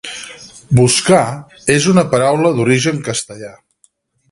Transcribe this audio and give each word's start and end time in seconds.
"Buscar" 0.79 1.19
és 1.75 1.87
una 1.93 2.05
paraula 2.15 2.55
d'origen 2.57 3.05
castellà. 3.11 3.55